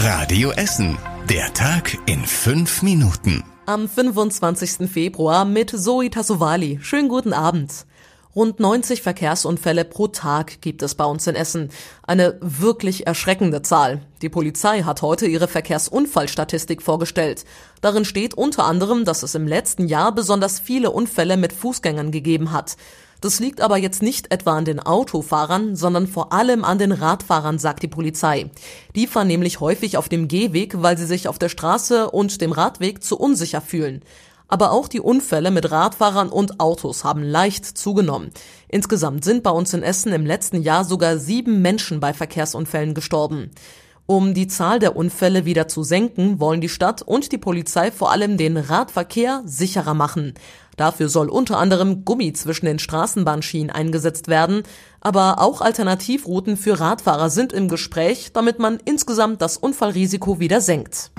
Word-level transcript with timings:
Radio 0.00 0.52
Essen. 0.52 0.96
Der 1.28 1.52
Tag 1.54 1.98
in 2.06 2.24
fünf 2.24 2.82
Minuten. 2.82 3.42
Am 3.66 3.88
25. 3.88 4.88
Februar 4.88 5.44
mit 5.44 5.70
Zoe 5.70 6.08
Tassovali. 6.08 6.78
Schönen 6.80 7.08
guten 7.08 7.32
Abend. 7.32 7.84
Rund 8.36 8.60
90 8.60 9.02
Verkehrsunfälle 9.02 9.84
pro 9.84 10.06
Tag 10.06 10.60
gibt 10.60 10.82
es 10.84 10.94
bei 10.94 11.04
uns 11.04 11.26
in 11.26 11.34
Essen. 11.34 11.70
Eine 12.04 12.38
wirklich 12.40 13.08
erschreckende 13.08 13.62
Zahl. 13.62 14.02
Die 14.22 14.28
Polizei 14.28 14.82
hat 14.82 15.02
heute 15.02 15.26
ihre 15.26 15.48
Verkehrsunfallstatistik 15.48 16.80
vorgestellt. 16.80 17.44
Darin 17.80 18.04
steht 18.04 18.34
unter 18.34 18.66
anderem, 18.66 19.04
dass 19.04 19.24
es 19.24 19.34
im 19.34 19.48
letzten 19.48 19.88
Jahr 19.88 20.14
besonders 20.14 20.60
viele 20.60 20.92
Unfälle 20.92 21.36
mit 21.36 21.52
Fußgängern 21.52 22.12
gegeben 22.12 22.52
hat. 22.52 22.76
Das 23.20 23.40
liegt 23.40 23.60
aber 23.60 23.76
jetzt 23.76 24.00
nicht 24.00 24.32
etwa 24.32 24.56
an 24.56 24.64
den 24.64 24.78
Autofahrern, 24.78 25.74
sondern 25.74 26.06
vor 26.06 26.32
allem 26.32 26.64
an 26.64 26.78
den 26.78 26.92
Radfahrern, 26.92 27.58
sagt 27.58 27.82
die 27.82 27.88
Polizei. 27.88 28.50
Die 28.94 29.08
fahren 29.08 29.26
nämlich 29.26 29.58
häufig 29.60 29.96
auf 29.96 30.08
dem 30.08 30.28
Gehweg, 30.28 30.80
weil 30.82 30.96
sie 30.96 31.06
sich 31.06 31.26
auf 31.26 31.38
der 31.38 31.48
Straße 31.48 32.10
und 32.10 32.40
dem 32.40 32.52
Radweg 32.52 33.02
zu 33.02 33.18
unsicher 33.18 33.60
fühlen. 33.60 34.02
Aber 34.46 34.70
auch 34.70 34.88
die 34.88 35.00
Unfälle 35.00 35.50
mit 35.50 35.70
Radfahrern 35.70 36.30
und 36.30 36.58
Autos 36.58 37.04
haben 37.04 37.22
leicht 37.22 37.66
zugenommen. 37.66 38.30
Insgesamt 38.68 39.24
sind 39.24 39.42
bei 39.42 39.50
uns 39.50 39.74
in 39.74 39.82
Essen 39.82 40.12
im 40.12 40.24
letzten 40.24 40.62
Jahr 40.62 40.84
sogar 40.84 41.18
sieben 41.18 41.60
Menschen 41.60 42.00
bei 42.00 42.14
Verkehrsunfällen 42.14 42.94
gestorben. 42.94 43.50
Um 44.10 44.32
die 44.32 44.46
Zahl 44.46 44.78
der 44.78 44.96
Unfälle 44.96 45.44
wieder 45.44 45.68
zu 45.68 45.82
senken, 45.82 46.40
wollen 46.40 46.62
die 46.62 46.70
Stadt 46.70 47.02
und 47.02 47.30
die 47.30 47.36
Polizei 47.36 47.90
vor 47.90 48.10
allem 48.10 48.38
den 48.38 48.56
Radverkehr 48.56 49.42
sicherer 49.44 49.92
machen. 49.92 50.32
Dafür 50.78 51.10
soll 51.10 51.28
unter 51.28 51.58
anderem 51.58 52.06
Gummi 52.06 52.32
zwischen 52.32 52.64
den 52.64 52.78
Straßenbahnschienen 52.78 53.68
eingesetzt 53.68 54.28
werden, 54.28 54.62
aber 55.02 55.42
auch 55.42 55.60
Alternativrouten 55.60 56.56
für 56.56 56.80
Radfahrer 56.80 57.28
sind 57.28 57.52
im 57.52 57.68
Gespräch, 57.68 58.32
damit 58.32 58.58
man 58.58 58.78
insgesamt 58.86 59.42
das 59.42 59.58
Unfallrisiko 59.58 60.40
wieder 60.40 60.62
senkt. 60.62 61.10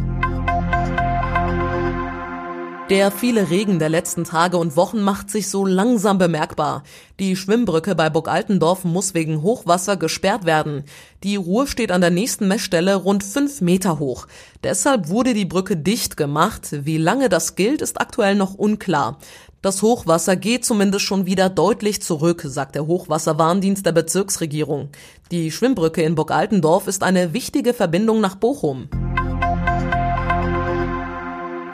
Der 2.90 3.12
viele 3.12 3.52
Regen 3.52 3.78
der 3.78 3.90
letzten 3.90 4.24
Tage 4.24 4.58
und 4.58 4.76
Wochen 4.76 5.02
macht 5.02 5.30
sich 5.30 5.48
so 5.48 5.64
langsam 5.64 6.18
bemerkbar. 6.18 6.82
Die 7.20 7.36
Schwimmbrücke 7.36 7.94
bei 7.94 8.10
Burg 8.10 8.28
Altendorf 8.28 8.84
muss 8.84 9.14
wegen 9.14 9.44
Hochwasser 9.44 9.96
gesperrt 9.96 10.46
werden. 10.46 10.86
Die 11.22 11.36
Ruhr 11.36 11.68
steht 11.68 11.92
an 11.92 12.02
der 12.02 12.10
nächsten 12.10 12.48
Messstelle 12.48 12.96
rund 12.96 13.24
fünf 13.24 13.62
Meter 13.62 14.00
hoch. 14.00 14.26
Deshalb 14.64 15.08
wurde 15.08 15.36
die 15.36 15.46
Brücke 15.46 15.78
dicht 15.78 16.18
gemacht. 16.18 16.70
Wie 16.72 16.98
lange 16.98 17.30
das 17.30 17.54
gilt, 17.54 17.84
ist 17.84 18.02
aktuell 18.02 18.34
noch 18.34 18.56
unklar. 18.56 19.20
Das 19.62 19.84
Hochwasser 19.84 20.36
geht 20.36 20.66
zumindest 20.66 21.06
schon 21.06 21.28
wieder 21.28 21.50
deutlich 21.50 22.02
zurück, 22.02 22.42
sagt 22.44 22.74
der 22.74 22.88
Hochwasserwarndienst 22.88 23.86
der 23.86 23.92
Bezirksregierung. 23.92 24.90
Die 25.30 25.52
Schwimmbrücke 25.52 26.02
in 26.02 26.16
Burg 26.16 26.32
Altendorf 26.32 26.88
ist 26.88 27.04
eine 27.04 27.34
wichtige 27.34 27.76
Verbindung 27.76 28.20
nach 28.20 28.34
Bochum. 28.34 28.90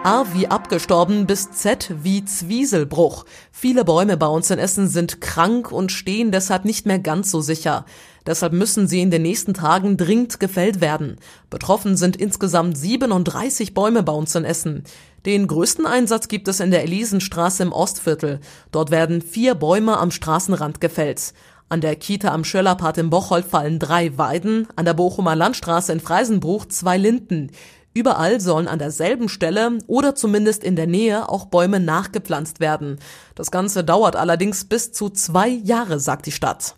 A 0.06 0.24
wie 0.34 0.48
abgestorben 0.48 1.26
bis 1.26 1.50
Z 1.50 1.92
wie 2.04 2.24
Zwieselbruch. 2.24 3.26
Viele 3.52 3.84
Bäume 3.84 4.18
bei 4.18 4.28
uns 4.28 4.52
in 4.52 4.60
Essen 4.60 4.88
sind 4.88 5.20
krank 5.20 5.72
und 5.72 5.92
stehen 5.92 6.32
deshalb 6.32 6.64
nicht 6.64 6.86
mehr 6.86 7.00
ganz 7.00 7.32
so 7.32 7.42
sicher. 7.42 7.86
Deshalb 8.28 8.54
müssen 8.54 8.88
sie 8.88 9.02
in 9.02 9.10
den 9.10 9.24
nächsten 9.24 9.56
Tagen 9.56 9.98
dringend 9.98 10.40
gefällt 10.40 10.80
werden. 10.80 11.16
Betroffen 11.50 11.98
sind 11.98 12.18
insgesamt 12.18 12.78
37 12.78 13.74
Bäume 13.74 14.04
bei 14.04 14.14
uns 14.14 14.36
in 14.36 14.46
Essen. 14.46 14.84
Den 15.26 15.48
größten 15.48 15.88
Einsatz 15.88 16.28
gibt 16.28 16.48
es 16.50 16.60
in 16.60 16.70
der 16.70 16.84
Elisenstraße 16.84 17.64
im 17.64 17.74
Ostviertel. 17.74 18.42
Dort 18.72 18.92
werden 18.92 19.24
vier 19.24 19.56
Bäume 19.56 19.98
am 19.98 20.12
Straßenrand 20.12 20.82
gefällt. 20.82 21.34
An 21.68 21.82
der 21.82 21.96
Kita 21.96 22.32
am 22.32 22.44
Schöllerpart 22.44 23.00
in 23.00 23.10
Bocholt 23.10 23.46
fallen 23.46 23.80
drei 23.80 24.16
Weiden, 24.20 24.68
an 24.76 24.86
der 24.86 24.94
Bochumer 24.94 25.36
Landstraße 25.36 25.92
in 25.94 26.00
Freisenbruch 26.00 26.68
zwei 26.68 26.96
Linden. 27.00 27.50
Überall 27.98 28.42
sollen 28.42 28.68
an 28.68 28.78
derselben 28.78 29.30
Stelle 29.30 29.78
oder 29.88 30.16
zumindest 30.16 30.66
in 30.66 30.76
der 30.76 30.86
Nähe 30.86 31.30
auch 31.30 31.46
Bäume 31.46 31.80
nachgepflanzt 31.80 32.60
werden. 32.60 33.00
Das 33.36 33.52
Ganze 33.52 33.86
dauert 33.86 34.18
allerdings 34.18 34.66
bis 34.66 34.92
zu 34.92 35.10
zwei 35.10 35.48
Jahre, 35.48 36.02
sagt 36.02 36.26
die 36.26 36.34
Stadt. 36.34 36.76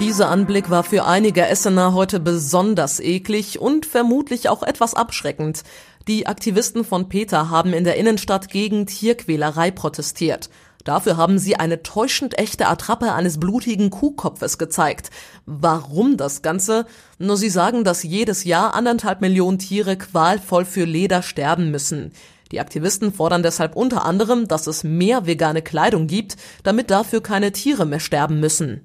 Dieser 0.00 0.30
Anblick 0.30 0.70
war 0.70 0.84
für 0.84 1.04
einige 1.04 1.46
Essener 1.46 1.92
heute 1.92 2.18
besonders 2.18 2.98
eklig 2.98 3.60
und 3.60 3.84
vermutlich 3.84 4.48
auch 4.48 4.62
etwas 4.62 4.94
abschreckend. 4.94 5.62
Die 6.08 6.26
Aktivisten 6.26 6.82
von 6.82 7.10
Peter 7.10 7.50
haben 7.50 7.74
in 7.74 7.84
der 7.84 7.98
Innenstadt 7.98 8.48
gegen 8.48 8.86
Tierquälerei 8.86 9.70
protestiert. 9.70 10.48
Dafür 10.84 11.16
haben 11.16 11.38
sie 11.38 11.56
eine 11.56 11.82
täuschend 11.82 12.38
echte 12.38 12.66
Attrappe 12.66 13.12
eines 13.12 13.38
blutigen 13.38 13.90
Kuhkopfes 13.90 14.58
gezeigt. 14.58 15.10
Warum 15.46 16.16
das 16.16 16.42
Ganze? 16.42 16.86
Nur 17.18 17.36
sie 17.36 17.50
sagen, 17.50 17.84
dass 17.84 18.02
jedes 18.02 18.44
Jahr 18.44 18.74
anderthalb 18.74 19.20
Millionen 19.20 19.58
Tiere 19.58 19.96
qualvoll 19.96 20.64
für 20.64 20.84
Leder 20.84 21.22
sterben 21.22 21.70
müssen. 21.70 22.12
Die 22.52 22.60
Aktivisten 22.60 23.12
fordern 23.12 23.42
deshalb 23.42 23.76
unter 23.76 24.04
anderem, 24.04 24.48
dass 24.48 24.66
es 24.66 24.82
mehr 24.82 25.26
vegane 25.26 25.62
Kleidung 25.62 26.06
gibt, 26.06 26.36
damit 26.64 26.90
dafür 26.90 27.22
keine 27.22 27.52
Tiere 27.52 27.86
mehr 27.86 28.00
sterben 28.00 28.40
müssen. 28.40 28.80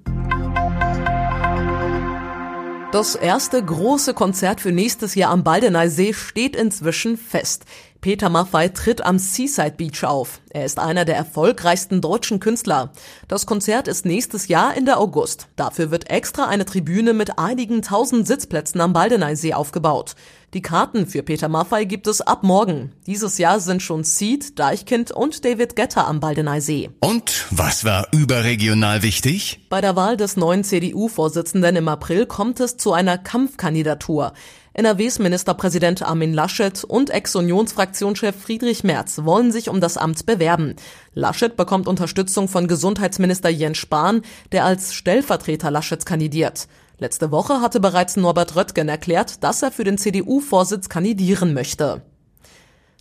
Das 2.96 3.14
erste 3.14 3.62
große 3.62 4.14
Konzert 4.14 4.62
für 4.62 4.72
nächstes 4.72 5.16
Jahr 5.16 5.32
am 5.32 5.44
Baldeneysee 5.44 6.14
steht 6.14 6.56
inzwischen 6.56 7.18
fest. 7.18 7.66
Peter 8.00 8.30
Maffay 8.30 8.70
tritt 8.70 9.04
am 9.04 9.20
Seaside 9.20 9.74
Beach 9.76 10.06
auf. 10.06 10.40
Er 10.50 10.64
ist 10.64 10.80
einer 10.80 11.04
der 11.04 11.18
erfolgreichsten 11.18 12.00
deutschen 12.00 12.40
Künstler. 12.40 12.94
Das 13.28 13.46
Konzert 13.46 13.90
ist 13.90 14.06
nächstes 14.06 14.48
Jahr 14.48 14.78
in 14.78 14.86
der 14.86 14.98
August. 14.98 15.50
Dafür 15.58 15.92
wird 15.92 16.10
extra 16.10 16.46
eine 16.46 16.64
Tribüne 16.64 17.12
mit 17.12 17.38
einigen 17.38 17.82
tausend 17.82 18.28
Sitzplätzen 18.28 18.80
am 18.80 18.94
Baldeneysee 18.94 19.54
aufgebaut. 19.54 20.16
Die 20.56 20.62
Karten 20.62 21.06
für 21.06 21.22
Peter 21.22 21.50
Maffay 21.50 21.86
gibt 21.86 22.08
es 22.08 22.22
ab 22.22 22.44
morgen. 22.44 22.94
Dieses 23.08 23.38
Jahr 23.38 23.60
sind 23.60 23.82
schon 23.82 24.06
Seed, 24.06 24.58
Deichkind 24.58 25.12
und 25.12 25.44
David 25.44 25.76
Getter 25.76 26.08
am 26.08 26.22
Baldeneysee. 26.22 26.92
Und 27.02 27.46
was 27.52 27.84
war 27.84 28.08
überregional 28.14 29.04
wichtig? 29.04 29.60
Bei 29.68 29.82
der 29.82 29.98
Wahl 29.98 30.16
des 30.16 30.38
neuen 30.38 30.64
CDU-Vorsitzenden 30.64 31.76
im 31.76 31.90
April 31.90 32.26
kommt 32.26 32.62
es 32.62 32.78
zu 32.78 32.94
einer 32.94 33.18
Kampfkandidatur. 33.18 34.32
NRWs 34.72 35.20
Ministerpräsident 35.20 36.04
Armin 36.04 36.34
Laschet 36.34 36.86
und 36.86 37.10
Ex-Unionsfraktionschef 37.10 38.34
Friedrich 38.42 38.86
Merz 38.86 39.26
wollen 39.26 39.52
sich 39.52 39.68
um 39.68 39.82
das 39.82 39.98
Amt 39.98 40.26
bewerben. 40.26 40.78
Laschet 41.14 41.58
bekommt 41.58 41.90
Unterstützung 41.90 42.48
von 42.48 42.70
Gesundheitsminister 42.70 43.50
Jens 43.50 43.78
Spahn, 43.78 44.22
der 44.54 44.64
als 44.64 44.94
Stellvertreter 44.94 45.70
Laschets 45.70 46.06
kandidiert. 46.06 46.70
Letzte 46.98 47.30
Woche 47.32 47.60
hatte 47.60 47.80
bereits 47.80 48.16
Norbert 48.16 48.56
Röttgen 48.56 48.88
erklärt, 48.88 49.44
dass 49.44 49.62
er 49.62 49.72
für 49.72 49.84
den 49.84 49.98
CDU-Vorsitz 49.98 50.88
kandidieren 50.88 51.54
möchte. 51.54 52.02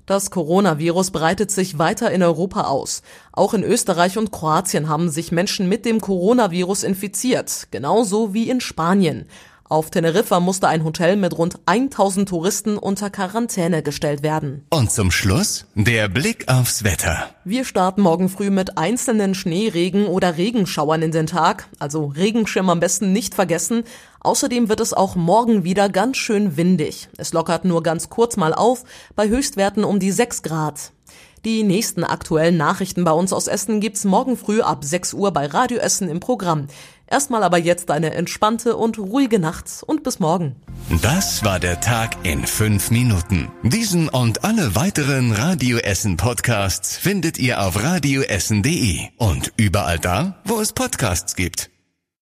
Das 0.06 0.30
Coronavirus 0.30 1.12
breitet 1.12 1.50
sich 1.50 1.78
weiter 1.78 2.10
in 2.10 2.22
Europa 2.22 2.62
aus. 2.62 3.02
Auch 3.32 3.54
in 3.54 3.62
Österreich 3.62 4.18
und 4.18 4.32
Kroatien 4.32 4.88
haben 4.88 5.08
sich 5.08 5.32
Menschen 5.32 5.68
mit 5.68 5.86
dem 5.86 6.00
Coronavirus 6.00 6.82
infiziert, 6.82 7.68
genauso 7.70 8.34
wie 8.34 8.50
in 8.50 8.60
Spanien. 8.60 9.26
Auf 9.66 9.90
Teneriffa 9.90 10.40
musste 10.40 10.68
ein 10.68 10.84
Hotel 10.84 11.16
mit 11.16 11.38
rund 11.38 11.58
1000 11.64 12.28
Touristen 12.28 12.76
unter 12.76 13.08
Quarantäne 13.08 13.82
gestellt 13.82 14.22
werden. 14.22 14.66
Und 14.68 14.92
zum 14.92 15.10
Schluss 15.10 15.64
der 15.74 16.08
Blick 16.08 16.48
aufs 16.48 16.84
Wetter. 16.84 17.30
Wir 17.46 17.64
starten 17.64 18.02
morgen 18.02 18.28
früh 18.28 18.50
mit 18.50 18.76
einzelnen 18.76 19.34
Schneeregen 19.34 20.06
oder 20.06 20.36
Regenschauern 20.36 21.00
in 21.00 21.12
den 21.12 21.26
Tag, 21.26 21.66
also 21.78 22.06
Regenschirm 22.06 22.68
am 22.68 22.78
besten 22.78 23.12
nicht 23.12 23.34
vergessen. 23.34 23.84
Außerdem 24.20 24.68
wird 24.68 24.80
es 24.80 24.92
auch 24.92 25.16
morgen 25.16 25.64
wieder 25.64 25.88
ganz 25.88 26.18
schön 26.18 26.58
windig. 26.58 27.08
Es 27.16 27.32
lockert 27.32 27.64
nur 27.64 27.82
ganz 27.82 28.10
kurz 28.10 28.36
mal 28.36 28.52
auf, 28.52 28.84
bei 29.16 29.28
Höchstwerten 29.28 29.84
um 29.84 29.98
die 29.98 30.12
6 30.12 30.42
Grad. 30.42 30.92
Die 31.44 31.62
nächsten 31.62 32.04
aktuellen 32.04 32.56
Nachrichten 32.56 33.04
bei 33.04 33.10
uns 33.10 33.30
aus 33.34 33.48
Essen 33.48 33.80
gibt's 33.80 34.04
morgen 34.04 34.38
früh 34.38 34.62
ab 34.62 34.82
6 34.82 35.12
Uhr 35.12 35.30
bei 35.30 35.44
Radio 35.44 35.76
Essen 35.76 36.08
im 36.08 36.18
Programm. 36.18 36.68
Erstmal 37.06 37.42
aber 37.42 37.58
jetzt 37.58 37.90
eine 37.90 38.14
entspannte 38.14 38.76
und 38.76 38.98
ruhige 38.98 39.38
Nacht 39.38 39.82
und 39.86 40.02
bis 40.02 40.18
morgen. 40.20 40.56
Das 41.02 41.44
war 41.44 41.60
der 41.60 41.80
Tag 41.80 42.16
in 42.24 42.46
fünf 42.46 42.90
Minuten. 42.90 43.50
Diesen 43.62 44.08
und 44.08 44.44
alle 44.44 44.74
weiteren 44.74 45.32
Radio 45.32 45.78
Essen 45.78 46.16
Podcasts 46.16 46.96
findet 46.96 47.38
ihr 47.38 47.62
auf 47.62 47.82
radioessen.de 47.82 49.00
und 49.18 49.52
überall 49.56 49.98
da, 49.98 50.40
wo 50.44 50.60
es 50.60 50.72
Podcasts 50.72 51.36
gibt. 51.36 51.70